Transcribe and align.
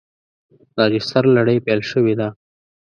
راجستر 0.79 1.23
لړۍ 1.35 1.57
پیل 1.65 1.81
شوې 1.91 2.13
ده. 2.19 2.27